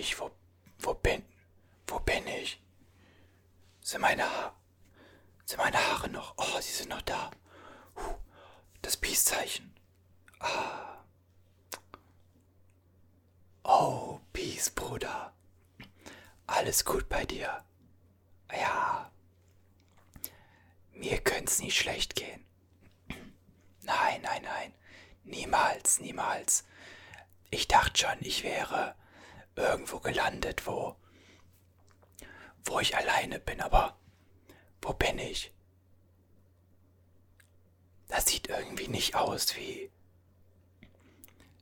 ich? 0.00 0.18
Wo, 0.18 0.30
wo 0.80 0.94
bin, 0.94 1.24
wo 1.86 2.00
bin 2.00 2.26
ich? 2.26 2.60
Sind 3.82 4.00
meine 4.00 4.24
Haare, 4.24 4.54
sind 5.44 5.58
meine 5.58 5.78
Haare 5.78 6.08
noch? 6.08 6.34
Oh, 6.36 6.60
sie 6.60 6.72
sind 6.72 6.90
noch 6.90 7.02
da. 7.02 7.30
Huh, 7.96 8.16
das 8.82 8.96
Peace-Zeichen. 8.96 9.74
Ah. 10.40 10.98
Oh, 13.62 14.20
Peace, 14.32 14.70
Bruder. 14.70 15.32
Alles 16.46 16.84
gut 16.84 17.08
bei 17.08 17.24
dir? 17.24 17.64
Ja. 18.52 19.10
Mir 20.92 21.20
könnte's 21.20 21.60
nie 21.60 21.70
schlecht 21.70 22.16
gehen. 22.16 22.44
Nein, 23.82 24.20
nein, 24.22 24.42
nein. 24.42 24.74
Niemals, 25.24 26.00
niemals. 26.00 26.64
Ich 27.50 27.68
dachte 27.68 27.98
schon, 27.98 28.18
ich 28.20 28.42
wäre 28.42 28.94
irgendwo 29.56 30.00
gelandet, 30.00 30.66
wo, 30.66 30.96
wo 32.64 32.80
ich 32.80 32.96
alleine 32.96 33.40
bin, 33.40 33.60
aber 33.60 33.98
wo 34.82 34.92
bin 34.92 35.18
ich? 35.18 35.52
Das 38.08 38.26
sieht 38.26 38.48
irgendwie 38.48 38.88
nicht 38.88 39.14
aus 39.14 39.56
wie. 39.56 39.90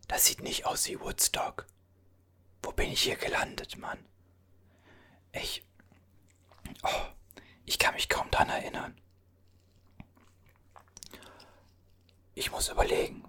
Das 0.06 0.24
sieht 0.24 0.40
nicht 0.40 0.64
aus 0.64 0.88
wie 0.88 0.98
Woodstock. 0.98 1.66
Wo 2.62 2.72
bin 2.72 2.90
ich 2.90 3.02
hier 3.02 3.16
gelandet, 3.16 3.76
Mann? 3.76 4.04
Ich. 5.32 5.64
Oh, 6.82 7.06
ich 7.66 7.78
kann 7.78 7.94
mich 7.94 8.08
kaum 8.08 8.30
dran 8.30 8.48
erinnern. 8.48 8.98
Ich 12.34 12.50
muss 12.50 12.68
überlegen. 12.68 13.24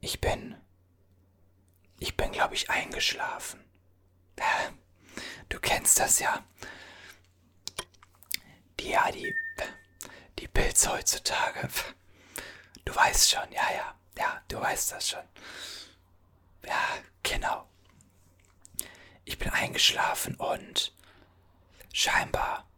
Ich 0.00 0.20
bin. 0.20 0.61
Ich 2.02 2.16
bin, 2.16 2.32
glaube 2.32 2.56
ich, 2.56 2.68
eingeschlafen. 2.68 3.64
Du 5.48 5.60
kennst 5.60 6.00
das 6.00 6.18
ja. 6.18 6.44
Die, 8.80 8.88
ja, 8.88 9.08
die. 9.12 9.32
Die 10.40 10.48
Pilze 10.48 10.90
heutzutage. 10.90 11.68
Du 12.84 12.92
weißt 12.92 13.30
schon, 13.30 13.52
ja, 13.52 13.70
ja. 13.72 13.94
Ja, 14.18 14.42
du 14.48 14.60
weißt 14.60 14.90
das 14.90 15.10
schon. 15.10 15.22
Ja, 16.66 16.82
genau. 17.22 17.68
Ich 19.24 19.38
bin 19.38 19.50
eingeschlafen 19.50 20.34
und 20.34 20.92
scheinbar. 21.92 22.68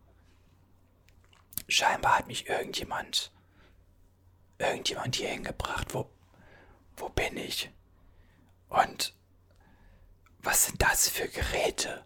Scheinbar 1.67 2.19
hat 2.19 2.27
mich 2.27 2.47
irgendjemand. 2.47 3.33
Irgendjemand 4.59 5.17
hier 5.17 5.31
hingebracht. 5.31 5.95
Wo. 5.95 6.11
Wo 6.99 7.09
bin 7.09 7.39
ich? 7.39 7.71
Und 8.75 9.15
was 10.41 10.67
sind 10.67 10.83
das 10.83 11.09
für 11.09 11.29
Geräte? 11.29 12.05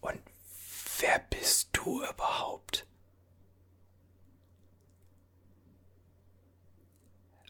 Und 0.00 0.22
wer 1.00 1.18
bist 1.18 1.70
du 1.72 2.04
überhaupt? 2.04 2.86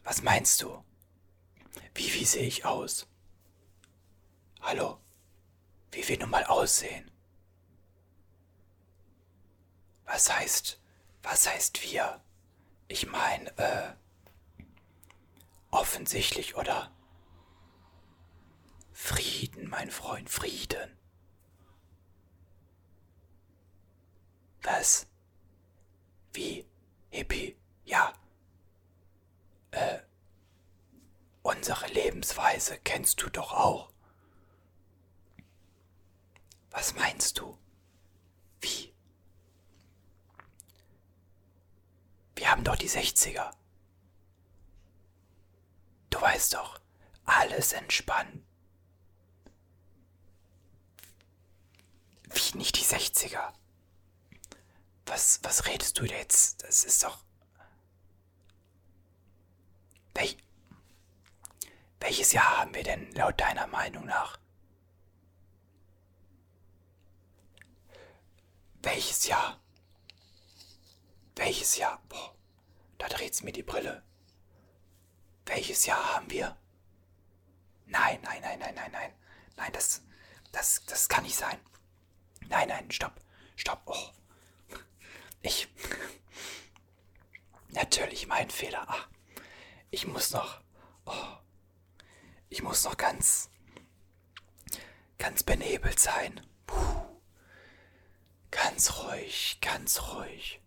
Was 0.03 0.23
meinst 0.23 0.59
du? 0.63 0.83
Wie, 1.93 2.11
wie 2.15 2.25
sehe 2.25 2.47
ich 2.47 2.65
aus? 2.65 3.07
Hallo? 4.61 4.99
Wie 5.91 6.07
wir 6.07 6.17
nun 6.17 6.31
mal 6.31 6.45
aussehen? 6.45 7.11
Was 10.05 10.33
heißt, 10.35 10.81
was 11.21 11.47
heißt 11.47 11.83
wir? 11.83 12.23
Ich 12.87 13.05
meine, 13.05 13.55
äh, 13.59 13.93
offensichtlich, 15.69 16.55
oder? 16.55 16.91
Frieden, 19.51 19.69
mein 19.69 19.91
Freund, 19.91 20.29
Frieden. 20.29 20.97
Was? 24.63 25.07
Wie? 26.33 26.65
Hippie? 27.09 27.57
Ja. 27.83 28.13
Äh, 29.71 29.99
unsere 31.41 31.87
Lebensweise 31.87 32.77
kennst 32.79 33.21
du 33.21 33.29
doch 33.29 33.51
auch. 33.53 33.91
Was 36.69 36.95
meinst 36.95 37.39
du? 37.39 37.57
Wie? 38.61 38.93
Wir 42.35 42.49
haben 42.51 42.63
doch 42.63 42.77
die 42.77 42.89
60er. 42.89 43.51
Du 46.09 46.21
weißt 46.21 46.53
doch, 46.53 46.79
alles 47.25 47.73
entspannt. 47.73 48.40
Wie 52.33 52.57
nicht 52.57 52.77
die 52.77 52.85
60er? 52.85 53.53
Was, 55.05 55.39
was 55.43 55.65
redest 55.65 55.99
du 55.99 56.05
jetzt? 56.05 56.63
Das 56.63 56.83
ist 56.83 57.03
doch. 57.03 57.23
Wel 60.13 60.35
Welches 61.99 62.31
Jahr 62.31 62.57
haben 62.57 62.73
wir 62.73 62.83
denn 62.83 63.11
laut 63.13 63.39
deiner 63.39 63.67
Meinung 63.67 64.05
nach? 64.05 64.39
Welches 68.81 69.27
Jahr? 69.27 69.59
Welches 71.35 71.77
Jahr? 71.77 72.01
Boah, 72.09 72.35
da 72.97 73.07
dreht's 73.07 73.43
mir 73.43 73.51
die 73.51 73.63
Brille. 73.63 74.03
Welches 75.45 75.85
Jahr 75.85 76.15
haben 76.15 76.29
wir? 76.29 76.57
Nein, 77.85 78.19
nein, 78.23 78.41
nein, 78.41 78.59
nein, 78.59 78.75
nein, 78.75 78.91
nein. 78.91 79.13
Nein, 79.57 79.71
das, 79.73 80.01
das, 80.51 80.83
das 80.85 81.09
kann 81.09 81.23
nicht 81.23 81.35
sein. 81.35 81.59
Nein, 82.51 82.67
nein, 82.67 82.91
stopp, 82.91 83.13
stopp. 83.55 83.81
Oh. 83.85 84.09
Ich. 85.41 85.69
Natürlich 87.69 88.27
mein 88.27 88.49
Fehler. 88.49 88.83
Ach, 88.87 89.07
ich 89.89 90.05
muss 90.05 90.31
noch. 90.31 90.59
Oh. 91.05 91.37
Ich 92.49 92.61
muss 92.61 92.83
noch 92.83 92.97
ganz. 92.97 93.49
ganz 95.17 95.43
benebelt 95.43 95.97
sein. 95.97 96.41
Puh. 96.67 97.21
Ganz 98.51 98.97
ruhig, 98.97 99.59
ganz 99.61 100.01
ruhig. 100.01 100.59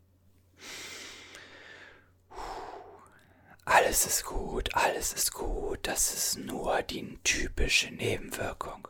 Alles 3.67 4.07
ist 4.07 4.25
gut, 4.25 4.75
alles 4.75 5.13
ist 5.13 5.33
gut. 5.35 5.87
Das 5.87 6.15
ist 6.15 6.39
nur 6.39 6.81
die 6.83 7.19
typische 7.25 7.91
Nebenwirkung. 7.91 8.89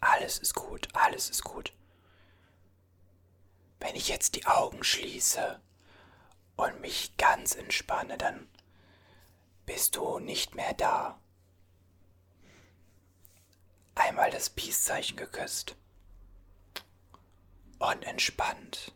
Alles 0.00 0.38
ist 0.38 0.54
gut, 0.54 0.88
alles 0.94 1.30
ist 1.30 1.44
gut. 1.44 1.72
Wenn 3.78 3.96
ich 3.96 4.08
jetzt 4.08 4.34
die 4.34 4.46
Augen 4.46 4.84
schließe 4.84 5.60
und 6.56 6.80
mich 6.80 7.16
ganz 7.16 7.54
entspanne, 7.54 8.18
dann 8.18 8.48
bist 9.66 9.96
du 9.96 10.18
nicht 10.18 10.54
mehr 10.54 10.74
da. 10.74 11.18
Einmal 13.94 14.30
das 14.30 14.50
Peace-Zeichen 14.50 15.16
geküsst 15.16 15.76
und 17.78 18.02
entspannt. 18.04 18.92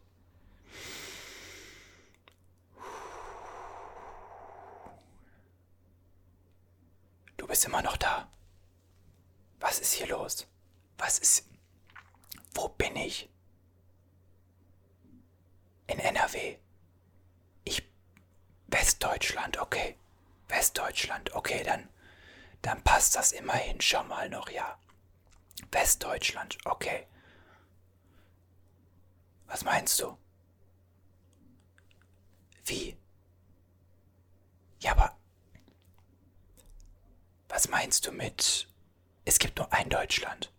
Du 7.37 7.47
bist 7.47 7.65
immer 7.65 7.83
noch 7.83 7.97
da. 7.97 8.29
Was 9.61 9.79
ist 9.79 9.93
hier 9.93 10.07
los? 10.09 10.47
Was 10.99 11.19
ist... 11.19 11.49
Wo 12.55 12.69
bin 12.69 12.97
ich? 12.97 13.29
In 15.87 15.99
NRW. 15.99 16.57
Ich... 17.65 17.83
Westdeutschland, 18.69 19.59
okay. 19.59 19.97
Westdeutschland, 20.49 21.35
okay, 21.35 21.63
dann... 21.65 21.89
Dann 22.63 22.83
passt 22.83 23.15
das 23.15 23.33
immerhin 23.33 23.81
schon 23.81 24.09
mal 24.09 24.31
noch, 24.31 24.49
ja. 24.49 24.79
Westdeutschland, 25.71 26.57
okay. 26.65 27.07
Was 29.47 29.65
meinst 29.65 30.01
du? 30.01 30.17
Wie? 32.65 32.97
Ja, 34.81 34.93
aber... 34.93 35.17
Was 37.49 37.69
meinst 37.69 38.07
du 38.07 38.13
mit... 38.13 38.69
Es 39.25 39.39
gibt 39.39 39.59
nur 39.59 39.73
ein 39.73 39.89
Deutschland. 39.89 40.54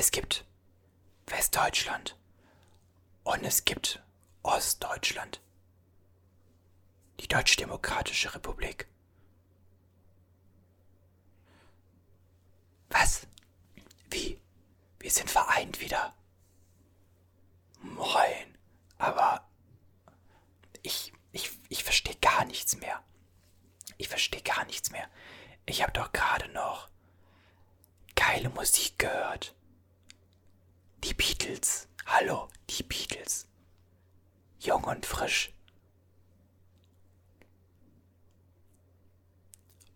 Es 0.00 0.10
gibt 0.12 0.46
Westdeutschland 1.26 2.16
und 3.22 3.44
es 3.44 3.66
gibt 3.66 4.02
Ostdeutschland. 4.42 5.42
Die 7.20 7.28
Deutsch-Demokratische 7.28 8.34
Republik. 8.34 8.88
Was? 12.88 13.26
Wie? 14.08 14.40
Wir 15.00 15.10
sind 15.10 15.30
vereint 15.30 15.82
wieder. 15.82 16.14
Moin. 17.82 18.56
Aber 18.96 19.46
ich, 20.82 21.12
ich, 21.32 21.50
ich 21.68 21.84
verstehe 21.84 22.16
gar 22.22 22.46
nichts 22.46 22.74
mehr. 22.78 23.04
Ich 23.98 24.08
verstehe 24.08 24.40
gar 24.40 24.64
nichts 24.64 24.90
mehr. 24.92 25.10
Ich 25.66 25.82
habe 25.82 25.92
doch 25.92 26.10
gerade 26.12 26.48
noch 26.52 26.88
geile 28.14 28.48
Musik 28.48 28.98
gehört. 28.98 29.54
Die 31.04 31.14
Beatles. 31.14 31.88
Hallo, 32.06 32.48
die 32.68 32.82
Beatles. 32.82 33.46
Jung 34.58 34.84
und 34.84 35.06
frisch. 35.06 35.52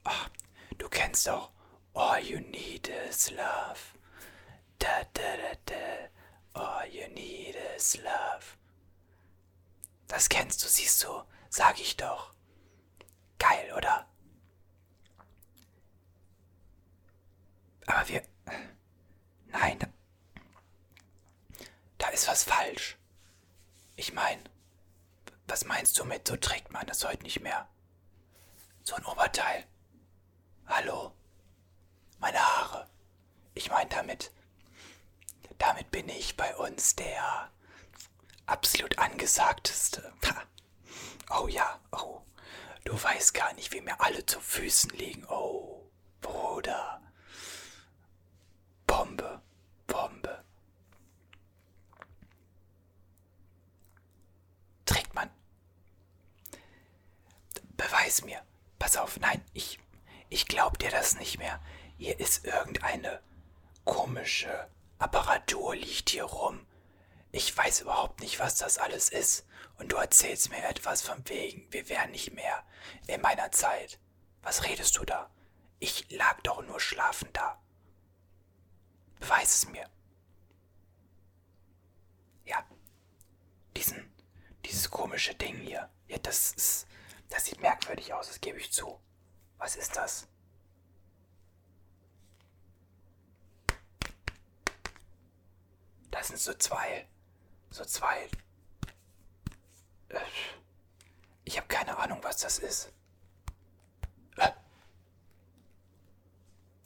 Ach, 0.05 0.31
du 0.79 0.89
kennst 0.89 1.27
doch 1.27 1.51
All 1.95 2.23
You 2.23 2.41
Need 2.41 2.89
Is 2.89 3.31
Love. 3.31 3.81
Da, 4.79 5.05
da, 5.13 5.37
da, 5.37 5.55
da. 5.67 6.61
All 6.61 6.89
You 6.89 7.09
Need 7.09 7.57
Is 7.77 7.97
Love. 7.99 8.57
Das 10.07 10.29
kennst 10.29 10.63
du, 10.63 10.69
siehst 10.69 11.05
du, 11.05 11.23
sag 11.51 11.81
ich 11.81 11.97
doch. 11.97 12.33
Geil, 13.39 13.73
oder? 13.77 14.07
Aber 17.87 18.09
wir... 18.09 18.23
Nein, 19.49 19.94
ist 22.15 22.29
was 22.29 22.45
falsch. 22.45 22.97
Ich 23.97 24.13
meine, 24.13 24.43
was 25.47 25.65
meinst 25.65 25.99
du 25.99 26.05
mit, 26.05 26.27
so 26.27 26.37
trägt 26.37 26.73
man 26.73 26.87
das 26.87 27.05
heute 27.05 27.23
nicht 27.23 27.41
mehr? 27.41 27.69
So 28.83 28.95
ein 28.95 29.05
Oberteil. 29.05 29.67
Hallo? 30.67 31.13
Meine 32.19 32.39
Haare. 32.39 32.89
Ich 33.55 33.71
meine 33.71 33.91
damit, 33.91 34.33
damit 35.59 35.91
bin 35.91 36.09
ich 36.09 36.37
bei 36.37 36.55
uns 36.57 36.97
der 36.97 37.51
absolut 38.47 38.99
angesagteste. 38.99 40.13
Oh 41.31 41.49
ja, 41.49 41.81
oh. 41.93 42.21
Du 42.85 43.03
weißt 43.03 43.33
gar 43.33 43.53
nicht, 43.55 43.73
wie 43.73 43.81
mir 43.81 43.99
alle 44.01 44.27
zu 44.27 44.41
Füßen 44.41 44.91
liegen. 44.91 45.25
Oh, 45.29 45.91
Bruder. 46.21 47.01
Bombe, 48.87 49.41
Bombe. 49.87 50.45
Trägt 54.85 55.15
man. 55.15 55.31
Beweis 58.15 58.25
mir. 58.25 58.43
Pass 58.79 58.97
auf, 58.97 59.19
nein, 59.19 59.43
ich, 59.55 59.81
ich 60.29 60.47
glaub 60.47 60.79
dir 60.79 60.91
das 60.91 61.17
nicht 61.17 61.39
mehr. 61.39 61.61
Hier 61.97 62.21
ist 62.21 62.45
irgendeine 62.45 63.21
komische 63.85 64.69
Apparatur 64.99 65.75
liegt 65.75 66.11
hier 66.11 66.25
rum. 66.25 66.65
Ich 67.33 67.57
weiß 67.57 67.81
überhaupt 67.81 68.21
nicht, 68.21 68.39
was 68.39 68.57
das 68.57 68.79
alles 68.79 69.09
ist. 69.09 69.47
Und 69.79 69.91
du 69.91 69.97
erzählst 69.97 70.51
mir 70.51 70.65
etwas 70.69 71.03
von 71.03 71.29
wegen, 71.29 71.67
wir 71.73 71.89
wären 71.89 72.13
nicht 72.13 72.33
mehr 72.33 72.63
in 73.09 73.21
meiner 73.21 73.51
Zeit. 73.51 73.99
Was 74.43 74.65
redest 74.65 74.97
du 74.97 75.05
da? 75.05 75.29
Ich 75.81 76.09
lag 76.11 76.41
doch 76.43 76.63
nur 76.65 76.79
schlafend 76.79 77.37
da. 77.37 77.61
Beweis 79.19 79.55
es 79.55 79.69
mir. 79.69 79.89
Ja. 82.45 82.65
Diesen, 83.77 84.13
dieses 84.65 84.89
komische 84.89 85.35
Ding 85.35 85.57
hier. 85.57 85.91
Ja, 86.07 86.19
das 86.19 86.53
ist, 86.53 86.87
das 87.35 87.47
sieht 87.47 87.61
merkwürdig 87.61 88.15
aus, 88.15 88.29
das 88.29 88.41
gebe 88.41 88.59
ich 88.59 88.73
zu. 88.73 89.01
Was 89.59 89.75
ist 89.75 89.97
das? 89.97 90.29
Das 96.13 96.29
sind 96.29 96.39
so 96.39 96.55
zwei, 96.55 97.09
so 97.71 97.85
zwei. 97.85 98.29
Äh, 100.11 100.21
ich 101.45 101.57
habe 101.57 101.67
keine 101.67 101.97
Ahnung, 101.99 102.23
was 102.23 102.37
das 102.39 102.61
ist. 102.61 102.93
Äh. 104.37 104.53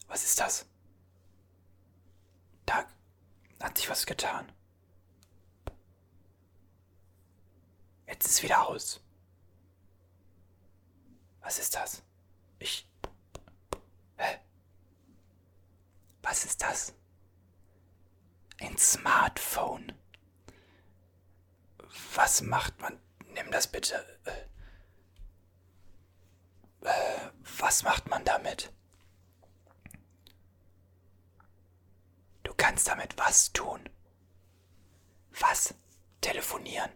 Was 0.07 0.25
ist 0.25 0.41
das? 0.41 0.65
Da 2.65 2.87
hat 3.61 3.77
sich 3.77 3.91
was 3.91 4.07
getan. 4.07 4.51
Jetzt 8.07 8.27
ist 8.27 8.43
wieder 8.43 8.67
aus. 8.67 9.03
Was 11.49 11.59
ist 11.59 11.75
das? 11.77 12.03
Ich. 12.59 12.87
Hä? 14.19 14.39
Was 16.21 16.45
ist 16.45 16.61
das? 16.61 16.93
Ein 18.61 18.77
Smartphone. 18.77 19.95
Was 22.15 22.43
macht 22.43 22.79
man? 22.83 23.01
Nimm 23.33 23.51
das 23.51 23.67
bitte. 23.67 24.05
Äh, 26.83 26.87
äh, 26.87 27.31
was 27.59 27.83
macht 27.83 28.11
man 28.11 28.27
damit? 28.27 28.71
Du 32.43 32.53
kannst 32.59 32.89
damit 32.89 33.17
was 33.17 33.55
tun? 33.55 33.89
Was? 35.41 35.73
Telefonieren? 36.21 36.91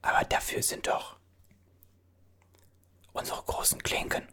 Aber 0.00 0.24
dafür 0.24 0.64
sind 0.64 0.88
doch 0.88 1.21
unsere 3.12 3.42
großen 3.42 3.82
Klinken. 3.82 4.26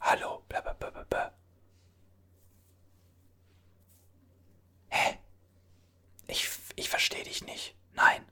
Hallo, 0.00 0.44
blablabla. 0.48 1.32
Hä? 4.88 5.18
Ich, 6.26 6.48
ich 6.76 6.88
verstehe 6.88 7.24
dich 7.24 7.44
nicht. 7.44 7.76
Nein. 7.92 8.26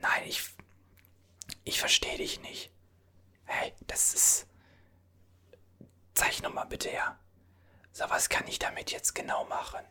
Nein, 0.00 0.24
ich. 0.26 0.42
Ich 1.64 1.80
verstehe 1.80 2.18
dich 2.18 2.40
nicht. 2.40 2.70
Hey, 3.44 3.74
das 3.86 4.14
ist. 4.14 4.46
Zeig 6.14 6.42
nochmal 6.42 6.66
bitte 6.66 6.88
her. 6.88 7.18
So, 7.92 8.08
was 8.08 8.28
kann 8.28 8.46
ich 8.46 8.58
damit 8.58 8.90
jetzt 8.92 9.14
genau 9.14 9.44
machen? 9.44 9.84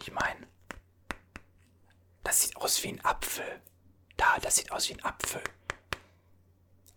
Ich 0.00 0.10
meine, 0.10 0.46
das 2.22 2.42
sieht 2.42 2.56
aus 2.56 2.82
wie 2.82 2.88
ein 2.88 3.04
Apfel. 3.04 3.62
Da, 4.16 4.38
das 4.38 4.56
sieht 4.56 4.70
aus 4.72 4.88
wie 4.88 4.94
ein 4.94 5.04
Apfel. 5.04 5.42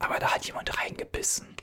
Aber 0.04 0.20
da 0.20 0.34
hat 0.34 0.46
jemand 0.46 0.78
reingebissen. 0.78 1.56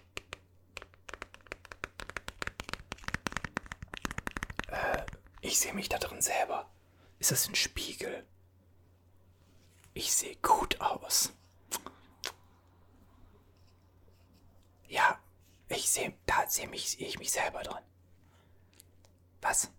Äh, 4.68 5.04
ich 5.42 5.60
sehe 5.60 5.74
mich 5.74 5.90
da 5.90 5.98
drin 5.98 6.22
selber. 6.22 6.70
Ist 7.18 7.32
das 7.32 7.46
ein 7.48 7.54
Spiegel? 7.54 8.26
Ich 9.92 10.10
sehe 10.14 10.36
gut 10.36 10.80
aus. 10.80 11.34
Ja, 14.88 15.20
ich 15.68 15.90
sehe, 15.90 16.14
da 16.24 16.48
sehe 16.48 16.66
mich, 16.66 16.92
sehe 16.92 17.08
ich 17.08 17.18
mich 17.18 17.32
selber 17.32 17.62
drin. 17.62 17.84
Was? 19.42 19.70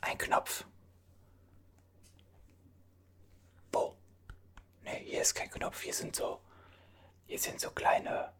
Ein 0.00 0.16
Knopf. 0.16 0.64
Wo? 3.70 3.94
Ne, 4.82 4.92
hier 4.92 5.20
ist 5.20 5.34
kein 5.34 5.50
Knopf. 5.50 5.82
Hier 5.82 5.92
sind 5.92 6.16
so, 6.16 6.40
hier 7.26 7.38
sind 7.38 7.60
so 7.60 7.70
kleine, 7.70 8.32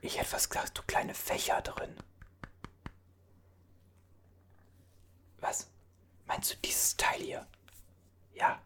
ich 0.00 0.18
hätte 0.18 0.28
fast 0.28 0.50
gesagt, 0.50 0.76
so 0.76 0.82
kleine 0.82 1.14
Fächer 1.14 1.60
drin. 1.62 1.96
Was? 5.38 5.68
Meinst 6.26 6.52
du 6.52 6.56
dieses 6.58 6.96
Teil 6.96 7.20
hier? 7.20 7.46
Ja. 8.34 8.60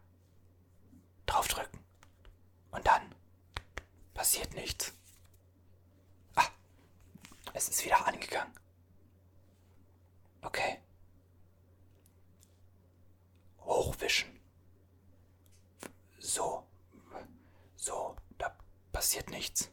Draufdrücken. 1.25 1.79
Und 2.71 2.85
dann 2.87 3.15
passiert 4.13 4.53
nichts. 4.53 4.93
Ah, 6.35 6.49
es 7.53 7.69
ist 7.69 7.85
wieder 7.85 8.05
angegangen. 8.05 8.53
Okay. 10.41 10.81
Hochwischen. 13.59 14.39
So. 16.19 16.67
So, 17.81 18.15
passiert 18.91 19.29
nichts. 19.29 19.69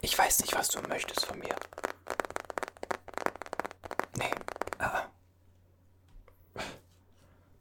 Ich 0.00 0.16
weiß 0.18 0.40
nicht, 0.40 0.54
was 0.54 0.68
du 0.68 0.80
möchtest 0.82 1.26
von 1.26 1.38
mir. 1.38 1.54
Nee, 4.16 4.30
ah. 4.78 5.08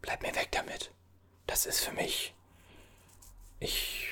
Bleib 0.01 0.21
mir 0.21 0.35
weg 0.35 0.51
damit. 0.51 0.91
Das 1.47 1.65
ist 1.65 1.81
für 1.81 1.91
mich. 1.91 2.33
Ich 3.59 4.07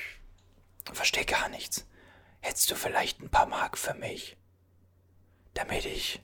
verstehe 0.92 1.24
gar 1.24 1.48
nichts. 1.48 1.86
Hättest 2.40 2.70
du 2.70 2.76
vielleicht 2.76 3.20
ein 3.20 3.30
paar 3.30 3.46
Mark 3.46 3.78
für 3.78 3.94
mich? 3.94 4.36
Damit 5.54 5.84
ich. 5.86 6.20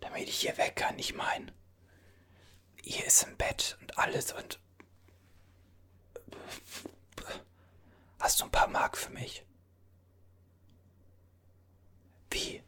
Damit 0.00 0.28
ich 0.28 0.38
hier 0.38 0.56
weg 0.58 0.76
kann, 0.76 0.98
ich 0.98 1.14
mein. 1.14 1.52
Hier 2.82 3.04
ist 3.06 3.22
im 3.22 3.36
Bett 3.36 3.78
und 3.80 3.98
alles 3.98 4.32
und. 4.32 4.60
Hast 8.18 8.40
du 8.40 8.44
ein 8.44 8.50
paar 8.50 8.68
Mark 8.68 8.96
für 8.96 9.10
mich? 9.10 9.44
Wie? 12.30 12.62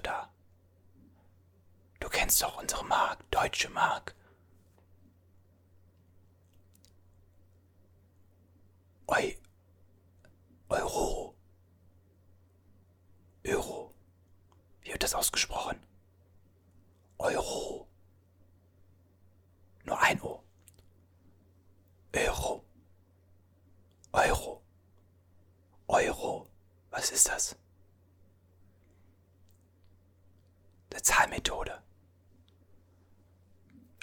Du 0.00 0.08
da? 0.08 0.30
kennst 2.10 2.42
doch 2.42 2.56
unsere 2.58 2.84
Mark, 2.84 3.30
deutsche 3.30 3.68
Mark. 3.68 4.14
Eu 9.06 9.32
Euro. 10.68 11.34
Euro. 13.44 13.94
Wie 14.82 14.92
wird 14.92 15.02
das 15.02 15.14
ausgesprochen? 15.14 15.78
Euro. 17.18 17.86
Nur 19.84 20.00
ein 20.00 20.20
O. 20.22 20.42
Euro. 22.14 22.64
Euro. 24.12 24.62
Euro. 25.88 26.48
Was 26.90 27.10
ist 27.10 27.28
das? 27.28 27.56
Eine 30.90 31.02
Zahlmethode. 31.02 31.82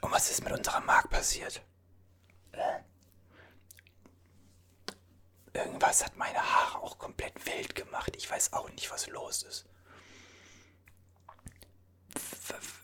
Und 0.02 0.12
was 0.12 0.30
ist 0.30 0.44
mit 0.44 0.54
unserer 0.54 0.82
Mark 0.82 1.10
passiert? 1.10 1.62
Äh. 2.52 2.80
Irgendwas 5.54 6.06
hat 6.06 6.16
meine 6.18 6.40
Haare 6.40 6.80
auch 6.80 6.98
komplett 7.00 7.46
wild 7.46 7.76
gemacht. 7.76 8.16
Ich 8.16 8.30
weiß 8.30 8.54
auch 8.54 8.70
nicht, 8.70 8.92
was 8.92 9.08
los 9.08 9.44
ist. 9.44 9.66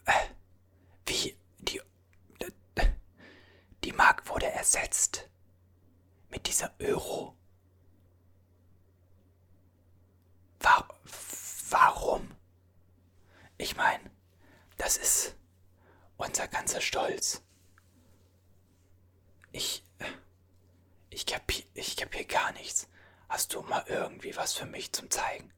Äh, 0.06 0.28
wie 1.06 1.38
die 1.60 1.82
die 3.84 3.92
Mark 3.92 4.28
wurde 4.30 4.48
ersetzt 4.48 5.30
mit 6.30 6.48
dieser 6.48 6.74
Euro. 6.80 7.36
Warum? 11.70 12.36
Ich 13.58 13.76
meine, 13.76 14.12
das 14.84 14.98
ist 14.98 15.36
unser 16.18 16.46
ganzer 16.50 16.82
Stolz. 16.82 17.42
Ich. 19.54 19.82
Ich 21.10 21.26
kapier, 21.26 21.64
ich 21.74 21.96
kapier 21.96 22.26
gar 22.26 22.52
nichts. 22.52 22.90
Hast 23.30 23.54
du 23.54 23.62
mal 23.62 23.86
irgendwie 23.88 24.36
was 24.36 24.54
für 24.54 24.66
mich 24.66 24.92
zum 24.92 25.10
Zeigen? 25.10 25.54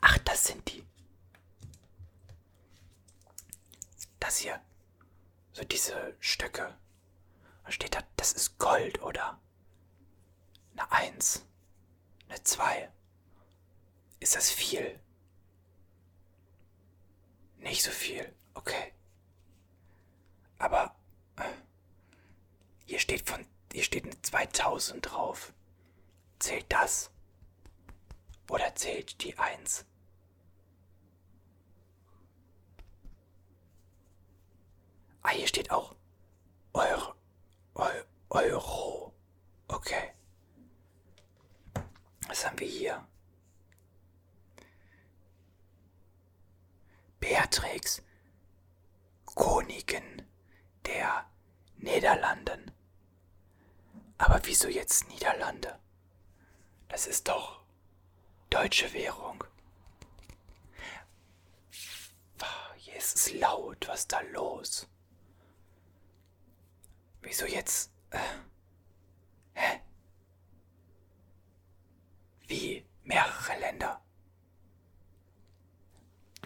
Ach, 0.00 0.16
das 0.18 0.44
sind 0.44 0.72
die. 0.72 0.86
Das 4.18 4.38
hier. 4.38 4.58
So 5.52 5.64
diese 5.64 6.16
Stöcke. 6.18 6.74
Da 7.64 7.72
steht 7.72 7.94
da, 7.94 8.02
das 8.16 8.32
ist 8.32 8.58
Gold, 8.58 9.02
oder? 9.02 9.38
Eine 10.72 10.90
Eins. 10.92 11.44
Eine 12.28 12.42
Zwei. 12.42 12.90
Ist 14.18 14.34
das 14.34 14.50
viel? 14.50 14.98
Nicht 17.60 17.82
so 17.82 17.90
viel. 17.90 18.34
Okay. 18.54 18.92
Aber 20.58 20.94
äh, 21.36 21.42
hier 22.84 22.98
steht 22.98 23.28
von 23.28 23.46
hier 23.72 23.84
steht 23.84 24.04
eine 24.04 24.20
2000 24.20 25.10
drauf. 25.10 25.52
Zählt 26.38 26.66
das? 26.70 27.10
Oder 28.48 28.74
zählt 28.74 29.22
die 29.22 29.38
1? 29.38 29.84
Ah, 35.22 35.30
hier 35.30 35.46
steht 35.46 35.70
auch 35.70 35.94
Euro. 36.72 37.14
Euro. 38.30 39.12
Okay. 39.68 40.12
Was 42.26 42.46
haben 42.46 42.58
wir 42.58 42.66
hier? 42.66 43.06
Beatrix, 47.50 48.00
Königin 49.34 50.22
der 50.86 51.26
Niederlanden. 51.78 52.70
Aber 54.18 54.40
wieso 54.44 54.68
jetzt 54.68 55.08
Niederlande? 55.08 55.76
Das 56.88 57.08
ist 57.08 57.26
doch 57.26 57.64
deutsche 58.50 58.92
Währung. 58.92 59.42
Hier 62.76 62.96
ist 62.96 63.16
es 63.16 63.32
laut, 63.34 63.88
was 63.88 64.06
da 64.06 64.20
los? 64.20 64.88
Wieso 67.20 67.46
jetzt? 67.46 67.90
Äh, 68.10 68.18
hä? 69.54 69.80
Wie 72.46 72.86
mehrere 73.02 73.58
Länder? 73.58 74.00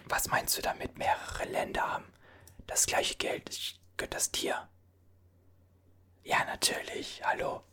Was 0.07 0.27
meinst 0.27 0.57
du 0.57 0.61
damit, 0.61 0.97
mehrere 0.97 1.45
Länder 1.45 1.81
haben 1.91 2.13
das 2.67 2.85
gleiche 2.85 3.15
Geld? 3.15 3.79
Gehört 3.97 4.13
das 4.13 4.31
Tier? 4.31 4.69
Ja, 6.23 6.43
natürlich. 6.45 7.21
Hallo. 7.23 7.63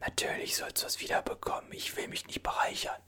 Natürlich 0.00 0.56
sollst 0.56 0.82
du 0.82 0.86
es 0.86 1.00
wiederbekommen. 1.00 1.72
Ich 1.72 1.96
will 1.96 2.08
mich 2.08 2.26
nicht 2.26 2.42
bereichern. 2.42 3.00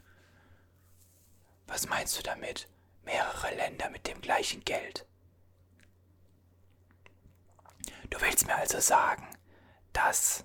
Was 1.66 1.88
meinst 1.88 2.16
du 2.18 2.22
damit? 2.22 2.68
Mehrere 3.02 3.54
Länder 3.54 3.90
mit 3.90 4.06
dem 4.06 4.20
gleichen 4.20 4.64
Geld. 4.64 5.06
Du 8.10 8.20
willst 8.20 8.46
mir 8.46 8.54
also 8.54 8.80
sagen, 8.80 9.28
dass 9.92 10.44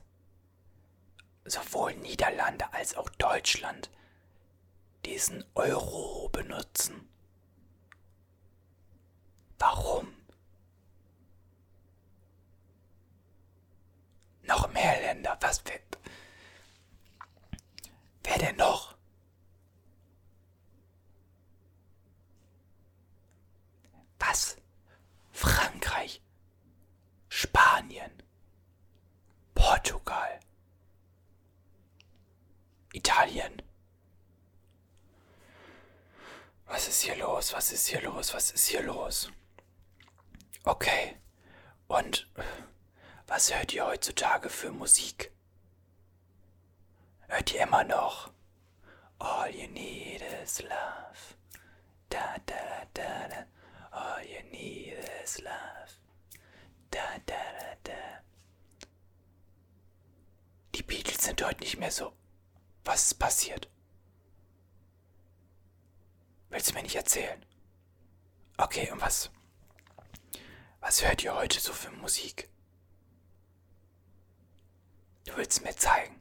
sowohl 1.46 1.96
Niederlande 1.96 2.72
als 2.74 2.96
auch 2.96 3.10
Deutschland 3.10 3.90
diesen 5.06 5.46
Euro 5.56 6.30
benutzen? 6.30 7.09
Warum? 9.60 10.08
Noch 14.44 14.68
mehr 14.74 15.00
Länder. 15.02 15.38
Was? 15.42 15.62
Wer, 15.66 15.80
wer 18.24 18.38
denn 18.40 18.56
noch? 18.56 18.96
Was? 24.18 24.58
Frankreich, 25.32 26.22
Spanien, 27.30 28.12
Portugal, 29.56 30.40
Italien. 32.94 33.62
Was 36.66 36.88
ist 36.88 37.02
hier 37.02 37.16
los? 37.18 37.54
Was 37.54 37.72
ist 37.72 37.88
hier 37.88 38.02
los? 38.02 38.34
Was 38.34 38.52
ist 38.52 38.68
hier 38.68 38.84
los? 38.84 39.32
Okay. 40.64 41.16
Und 41.88 42.28
was 43.28 43.54
hört 43.54 43.74
ihr 43.74 43.86
heutzutage 43.86 44.50
für 44.50 44.72
Musik? 44.72 45.32
Hört 47.28 47.54
ihr 47.54 47.62
immer 47.62 47.84
noch? 47.84 48.32
All 49.20 49.54
you 49.54 49.68
need 49.68 50.22
is 50.44 50.62
love. 50.62 51.36
Da 52.10 52.38
da 52.46 52.86
da 52.94 53.28
da. 53.30 53.46
All 53.92 54.24
you 54.26 54.42
need 54.52 54.98
is 55.24 55.40
love. 55.40 55.92
Da 56.92 57.18
da 57.26 57.36
da 57.36 57.76
da. 57.84 58.24
Die 60.76 60.84
Beatles 60.84 61.24
sind 61.24 61.44
heute 61.44 61.60
nicht 61.60 61.78
mehr 61.78 61.92
so. 61.92 62.14
Was 62.86 63.04
ist 63.04 63.16
passiert? 63.16 63.70
Willst 66.50 66.70
du 66.72 66.74
mir 66.74 66.84
nicht 66.84 66.96
erzählen? 66.96 67.46
Okay, 68.58 68.90
und 68.92 69.02
was? 69.02 69.30
Was 70.82 71.04
hört 71.04 71.24
ihr 71.24 71.36
heute 71.36 71.60
so 71.60 71.74
für 71.74 71.92
Musik? 71.92 72.50
Du 75.26 75.36
willst 75.36 75.64
mir 75.64 75.76
zeigen. 75.76 76.20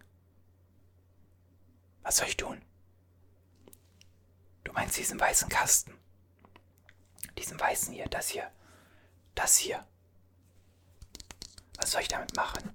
Was 2.03 2.17
soll 2.19 2.29
ich 2.29 2.37
tun? 2.37 2.62
Du 4.65 4.73
meinst 4.73 4.97
diesen 4.99 5.19
weißen 5.19 5.49
Kasten? 5.49 5.95
Diesen 7.37 7.59
weißen 7.59 7.95
hier, 7.95 8.07
das 8.09 8.29
hier. 8.29 8.50
Das 9.35 9.57
hier. 9.57 9.87
Was 11.77 11.93
soll 11.93 12.03
ich 12.03 12.09
damit 12.09 12.35
machen? 12.35 12.75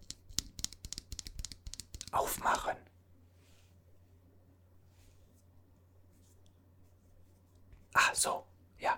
Aufmachen. 2.12 2.78
Ah, 7.94 8.16
so. 8.16 8.48
Ja. 8.80 8.98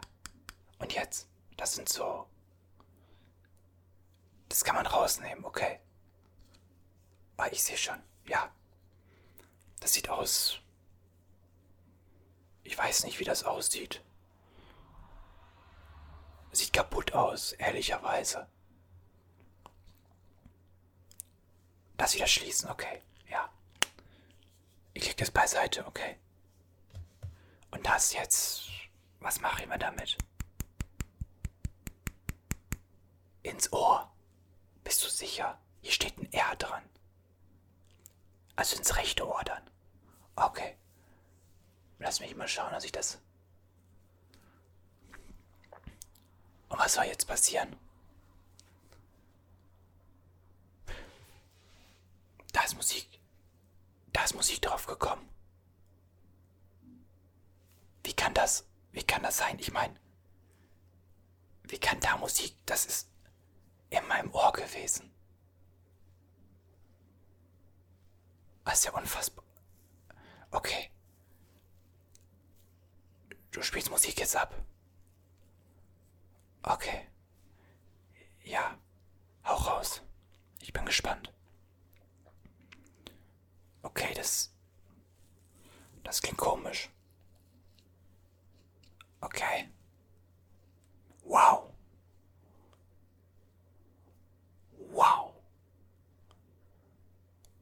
Und 0.80 0.94
jetzt? 0.94 1.28
Das 1.58 1.74
sind 1.74 1.90
so 1.90 2.30
das 4.56 4.64
kann 4.64 4.76
man 4.76 4.86
rausnehmen, 4.88 5.44
okay. 5.44 5.82
Ah, 7.36 7.48
ich 7.52 7.62
sehe 7.62 7.76
schon. 7.76 8.02
Ja. 8.26 8.50
Das 9.82 9.92
sieht 9.92 10.08
aus. 10.08 10.60
Ich 12.64 12.78
weiß 12.78 13.04
nicht, 13.04 13.20
wie 13.20 13.26
das 13.26 13.44
aussieht. 13.44 14.02
Sieht 16.54 16.72
kaputt 16.72 17.12
aus, 17.12 17.52
ehrlicherweise. 17.52 18.48
Das 21.98 22.16
wieder 22.16 22.28
schließen, 22.28 22.70
okay. 22.70 23.02
Ja. 23.30 23.50
Ich 24.94 25.06
leg 25.06 25.18
das 25.18 25.32
beiseite, 25.32 25.86
okay. 25.86 26.18
Und 27.72 27.86
das 27.86 28.14
jetzt. 28.14 28.70
Was 29.20 29.42
mache 29.42 29.64
ich 29.64 29.68
mir 29.68 29.78
damit? 29.80 30.18
ins 33.44 33.72
Ohr. 33.72 34.15
Bist 34.86 35.04
du 35.04 35.10
sicher? 35.10 35.60
Hier 35.82 35.92
steht 35.92 36.18
ein 36.18 36.32
R 36.32 36.56
dran. 36.56 36.84
Also 38.56 38.78
ins 38.78 38.96
rechte 38.96 39.28
Ohr 39.28 39.44
dann. 39.44 39.64
Okay. 40.38 40.78
Lass 42.00 42.20
mich 42.20 42.36
mal 42.36 42.48
schauen, 42.48 42.72
dass 42.72 42.86
ich 42.86 42.92
das. 42.92 43.20
Und 46.70 46.80
was 46.80 46.94
soll 46.94 47.06
jetzt 47.06 47.28
passieren? 47.28 47.76
Da 52.54 52.62
ist 52.64 52.76
Musik. 52.76 53.20
Da 54.14 54.24
ist 54.24 54.36
Musik 54.36 54.62
drauf 54.62 54.86
gekommen. 54.86 55.28
Wie 58.04 58.14
kann 58.14 58.36
das? 58.36 58.66
Wie 58.92 59.04
kann 59.04 59.24
das 59.24 59.38
sein? 59.38 59.58
Ich 59.58 59.74
meine, 59.74 60.00
wie 61.64 61.80
kann 61.80 62.00
da 62.00 62.18
Musik? 62.18 62.56
Das 62.68 62.86
ist 62.86 63.10
in 63.90 64.08
meinem 64.08 64.32
Ohr 64.34 64.52
gewesen. 64.54 65.12
Das 68.64 68.80
ist 68.80 68.86
ja 68.86 68.92
unfassbar. 68.94 69.46
Okay. 70.52 70.92
Du 73.52 73.62
spielst 73.62 73.90
Musik 73.90 74.20
jetzt 74.20 74.36
ab. 74.36 74.54
Okay. 76.64 77.08
Ja. 78.44 78.78
Hau 79.46 79.56
raus. 79.56 80.02
Ich 80.62 80.74
bin 80.74 80.86
gespannt. 80.86 81.32
Okay, 83.84 84.14
das. 84.16 84.52
Das 86.04 86.22
klingt 86.22 86.38
komisch. 86.38 86.90
Okay. 89.22 89.70
Wow. 91.24 91.72
Wow. 94.92 95.34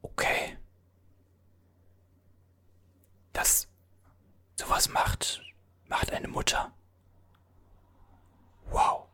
Okay. 0.01 0.57
Das. 3.33 3.67
Sowas 4.73 4.89
macht. 4.89 5.43
Macht 5.85 6.11
eine 6.11 6.27
Mutter. 6.27 6.73
Wow. 8.71 9.07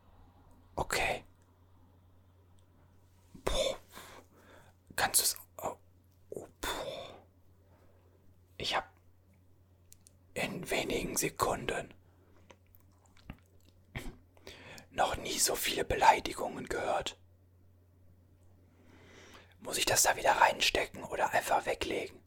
Okay. 0.74 1.22
Boah. 3.44 3.78
Kannst 4.96 5.20
du 5.20 5.24
es. 5.24 5.36
Oh, 5.58 5.76
oh, 6.30 6.46
ich 8.56 8.74
habe 8.74 8.86
in 10.32 10.70
wenigen 10.70 11.18
Sekunden 11.18 11.92
noch 14.92 15.14
nie 15.18 15.38
so 15.38 15.54
viele 15.54 15.84
Beleidigungen 15.84 16.70
gehört. 16.70 17.18
Muss 19.60 19.76
ich 19.76 19.84
das 19.84 20.04
da 20.04 20.16
wieder 20.16 20.32
reinstecken 20.32 21.04
oder 21.04 21.34
einfach 21.34 21.66
weglegen? 21.66 22.18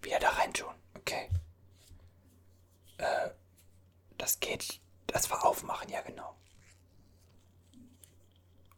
Wieder 0.00 0.20
da 0.20 0.30
rein 0.30 0.54
tun. 0.54 0.83
Okay. 1.06 1.28
Äh, 2.96 3.30
das 4.16 4.40
geht. 4.40 4.80
Das 5.06 5.30
war 5.30 5.44
aufmachen, 5.44 5.90
ja 5.90 6.00
genau. 6.00 6.34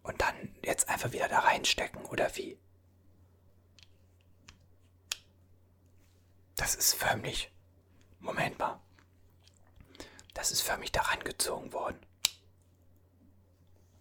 Und 0.02 0.20
dann 0.20 0.56
jetzt 0.62 0.88
einfach 0.88 1.12
wieder 1.12 1.28
da 1.28 1.40
reinstecken, 1.40 2.04
oder 2.06 2.34
wie? 2.36 2.58
Das 6.56 6.74
ist 6.74 6.94
förmlich. 6.94 7.52
Moment 8.18 8.58
mal. 8.58 8.80
Das 10.34 10.50
ist 10.50 10.62
förmlich 10.62 10.90
da 10.92 11.02
reingezogen 11.02 11.72
worden. 11.72 12.04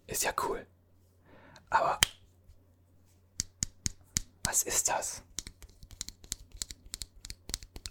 Ist 0.06 0.24
ja 0.24 0.32
cool. 0.42 0.66
Aber. 1.70 2.00
Was 4.44 4.62
ist 4.62 4.88
das? 4.88 5.22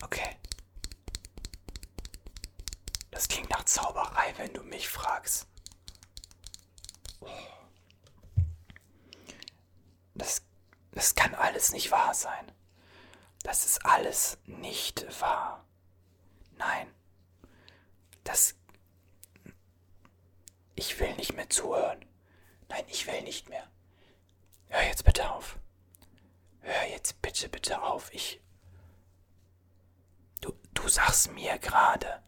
Okay. 0.05 0.37
Das 3.09 3.27
klingt 3.27 3.49
nach 3.49 3.63
Zauberei, 3.65 4.35
wenn 4.37 4.53
du 4.53 4.61
mich 4.61 4.87
fragst. 4.87 5.47
Das, 10.13 10.43
das 10.91 11.15
kann 11.15 11.33
alles 11.33 11.71
nicht 11.71 11.89
wahr 11.89 12.13
sein. 12.13 12.51
Das 13.41 13.65
ist 13.65 13.83
alles 13.83 14.37
nicht 14.45 15.07
wahr. 15.21 15.65
Nein. 16.57 16.93
Das. 18.23 18.53
Ich 20.75 20.99
will 20.99 21.15
nicht 21.15 21.33
mehr 21.33 21.49
zuhören. 21.49 22.05
Nein, 22.69 22.85
ich 22.89 23.07
will 23.07 23.23
nicht 23.23 23.49
mehr. 23.49 23.67
Hör 24.67 24.83
jetzt 24.83 25.03
bitte 25.03 25.31
auf. 25.31 25.57
Hör 26.61 26.85
jetzt 26.89 27.23
bitte, 27.23 27.49
bitte 27.49 27.81
auf. 27.81 28.13
Ich. 28.13 28.39
Du, 30.85 30.91
sagst 30.91 31.31
mir 31.31 31.57
gerade, 31.57 32.21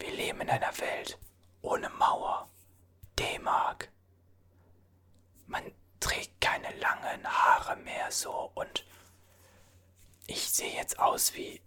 wir 0.00 0.10
leben 0.10 0.40
in 0.40 0.50
einer 0.50 0.76
Welt 0.80 1.16
ohne 1.60 1.88
Mauer, 1.90 2.50
D-Mark. 3.16 3.92
Man 5.46 5.62
trägt 6.00 6.40
keine 6.40 6.76
langen 6.80 7.24
Haare 7.28 7.76
mehr 7.76 8.10
so 8.10 8.50
und 8.56 8.84
ich 10.26 10.50
sehe 10.50 10.74
jetzt 10.74 10.98
aus 10.98 11.32
wie 11.34 11.62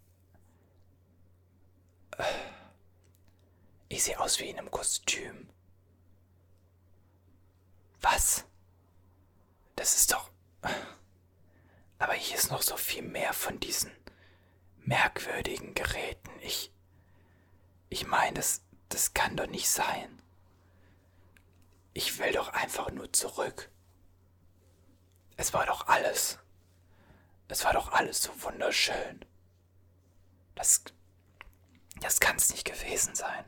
ich 3.88 4.04
sehe 4.04 4.20
aus 4.20 4.42
wie 4.42 4.50
in 4.50 4.60
einem 4.60 4.72
Kostüm. 4.72 5.48
Was? 8.02 8.44
Das 9.78 9.96
ist 9.96 10.12
doch. 10.12 10.30
Aber 11.98 12.14
hier 12.16 12.36
ist 12.36 12.52
noch 12.52 12.62
so 12.62 12.76
viel 12.76 13.04
mehr 13.04 13.32
von 13.32 13.58
diesen 13.62 13.90
merkwürdigen 14.86 15.74
Geräten. 15.74 16.32
Ich. 16.42 16.72
Ich 17.90 18.08
meine, 18.08 18.36
das, 18.36 18.62
das 18.90 19.14
kann 19.14 19.36
doch 19.36 19.48
nicht 19.48 19.70
sein. 19.70 20.22
Ich 21.94 22.18
will 22.20 22.34
doch 22.34 22.50
einfach 22.50 22.92
nur 22.92 23.12
zurück. 23.14 23.70
Es 25.38 25.54
war 25.54 25.66
doch 25.66 25.88
alles. 25.88 26.40
Es 27.48 27.64
war 27.64 27.74
doch 27.74 27.92
alles 27.92 28.24
so 28.24 28.44
wunderschön. 28.44 29.24
Das, 30.56 30.84
das 32.00 32.20
kann 32.20 32.38
es 32.38 32.52
nicht 32.52 32.66
gewesen 32.66 33.16
sein. 33.16 33.46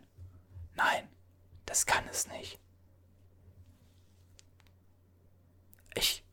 Nein, 0.75 1.09
das 1.65 1.85
kann 1.85 2.07
es 2.07 2.27
nicht. 2.27 2.59
Ich. 5.95 6.23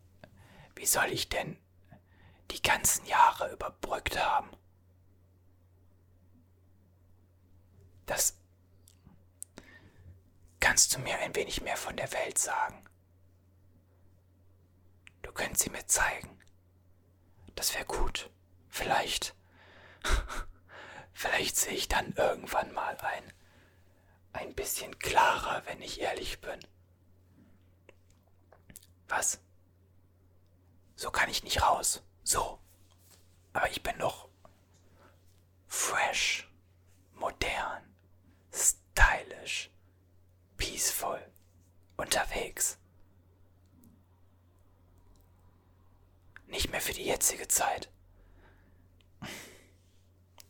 Wie 0.76 0.86
soll 0.86 1.06
ich 1.06 1.28
denn 1.28 1.58
die 2.50 2.60
ganzen 2.60 3.06
Jahre 3.06 3.52
überbrückt 3.52 4.18
haben? 4.22 4.50
Das. 8.06 8.36
Kannst 10.60 10.94
du 10.94 10.98
mir 11.00 11.18
ein 11.18 11.34
wenig 11.34 11.60
mehr 11.62 11.76
von 11.76 11.96
der 11.96 12.10
Welt 12.12 12.38
sagen? 12.38 12.84
Du 15.22 15.32
könntest 15.32 15.64
sie 15.64 15.70
mir 15.70 15.86
zeigen. 15.86 16.38
Das 17.54 17.74
wäre 17.74 17.84
gut. 17.84 18.30
Vielleicht. 18.68 19.34
Vielleicht 21.12 21.56
sehe 21.56 21.74
ich 21.74 21.88
dann 21.88 22.12
irgendwann 22.12 22.72
mal 22.72 22.96
ein, 22.98 23.32
ein 24.32 24.54
bisschen 24.54 24.98
klarer, 24.98 25.62
wenn 25.66 25.80
ich 25.80 26.00
ehrlich 26.00 26.40
bin. 26.40 26.60
Was? 29.08 29.40
So 30.96 31.10
kann 31.10 31.30
ich 31.30 31.44
nicht 31.44 31.62
raus. 31.62 32.02
So. 32.24 32.58
Aber 33.52 33.70
ich 33.70 33.82
bin 33.82 33.98
doch 33.98 34.28
fresh, 35.68 36.48
modern, 37.14 37.93
stylisch, 38.54 39.70
peaceful, 40.56 41.20
unterwegs. 41.96 42.78
Nicht 46.46 46.70
mehr 46.70 46.80
für 46.80 46.92
die 46.92 47.04
jetzige 47.04 47.48
Zeit. 47.48 47.90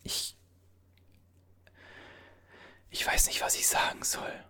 Ich 0.02 0.36
ich 2.90 3.04
weiß 3.04 3.26
nicht, 3.26 3.40
was 3.40 3.56
ich 3.56 3.66
sagen 3.66 4.04
soll. 4.04 4.44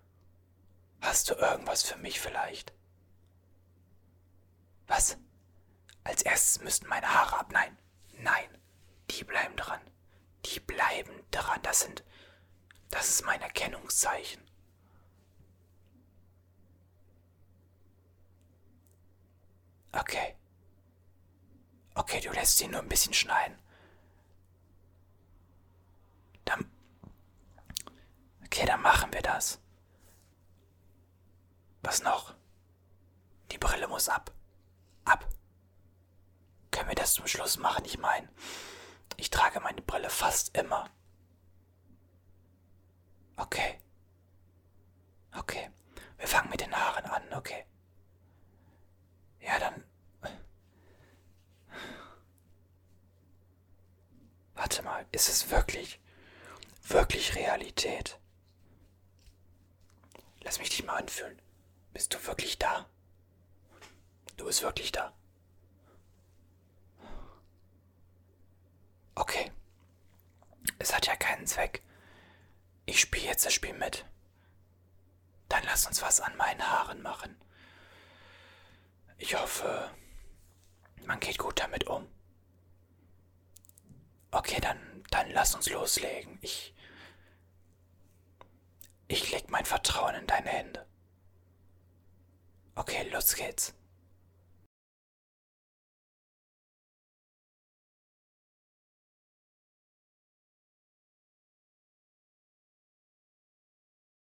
Hast 1.01 1.31
du 1.31 1.35
irgendwas 1.35 1.83
für 1.83 1.97
mich 1.97 2.21
vielleicht? 2.21 2.75
Was? 4.87 5.17
Als 6.03 6.23
erstes 6.23 6.61
müssten 6.61 6.87
meine 6.89 7.09
Haare 7.09 7.39
ab. 7.39 7.53
Nein, 7.53 7.79
nein, 8.19 8.49
die 9.11 9.25
bleiben 9.25 9.57
dran. 9.57 9.81
Die 10.45 10.61
bleiben 10.61 11.25
dran. 11.31 11.61
Das 11.63 11.81
sind. 11.81 12.05
Das 12.95 13.09
ist 13.09 13.25
mein 13.25 13.41
Erkennungszeichen. 13.43 14.41
Okay. 19.91 20.37
Okay, 21.97 22.21
du 22.21 22.31
lässt 22.31 22.59
sie 22.59 22.69
nur 22.69 22.81
ein 22.81 22.89
bisschen 22.89 23.13
schneiden. 23.13 23.59
Okay, 28.45 28.67
dann 28.67 28.83
machen 28.83 29.13
wir 29.13 29.23
das. 29.23 29.59
Was 31.83 32.05
noch? 32.05 32.35
Die 33.51 33.59
Brille 33.59 33.89
muss 33.89 34.09
ab. 34.09 34.31
Ab. 35.05 35.29
Können 36.71 36.89
wir 36.89 36.95
das 36.95 37.15
zum 37.15 37.27
Schluss 37.27 37.59
machen? 37.59 37.85
Ich 37.85 37.99
meine, 37.99 38.29
ich 39.17 39.31
trage 39.31 39.59
meine 39.59 39.83
Brille 39.83 40.09
fast 40.09 40.57
immer. 40.57 40.89
Okay. 43.37 43.79
Okay. 45.37 45.71
Wir 46.19 46.29
fangen 46.29 46.51
mit 46.51 46.61
den 46.61 46.75
Haaren 46.75 47.05
an, 47.07 47.23
okay. 47.35 47.65
Ja, 49.41 49.59
dann. 49.59 49.85
Warte 54.55 54.83
mal, 54.83 55.05
ist 55.13 55.29
es 55.29 55.51
wirklich, 55.51 56.01
wirklich 56.85 57.35
Realität? 57.35 58.19
Lass 60.43 60.59
mich 60.59 60.71
dich 60.71 60.85
mal 60.85 60.97
anfühlen. 60.97 61.41
Bist 61.93 62.15
du 62.15 62.27
wirklich 62.27 62.59
da? 62.59 62.87
Du 64.37 64.47
bist 64.47 64.63
wirklich 64.63 64.93
da. 64.93 65.13
Okay. 69.15 69.51
Es 70.79 70.95
hat 70.95 71.07
ja 71.07 71.17
keinen 71.17 71.47
Zweck. 71.47 71.83
Ich 72.87 73.01
spiele 73.01 73.27
jetzt 73.27 73.47
das 73.47 73.55
Spiel 73.55 73.75
mit. 73.75 74.05
Dann 75.49 75.65
lass 75.65 75.87
uns 75.87 76.03
was 76.03 76.21
an 76.21 76.37
meinen 76.37 76.67
Haaren 76.67 77.03
machen. 77.03 77.37
Ich 79.19 79.35
hoffe, 79.35 79.91
man 81.07 81.21
geht 81.21 81.39
gut 81.39 81.61
damit 81.61 81.87
um. 81.87 82.09
Okay, 84.31 84.61
dann, 84.61 85.05
dann 85.11 85.31
lass 85.31 85.55
uns 85.55 85.69
loslegen. 85.71 86.39
Ich. 86.43 86.75
Ich 89.07 89.31
leg 89.31 89.49
mein 89.51 89.65
Vertrauen 89.65 90.15
in 90.17 90.27
deine 90.27 90.49
Hände. 90.49 90.87
Okay, 92.75 93.09
los 93.11 93.35
geht's. 93.35 93.75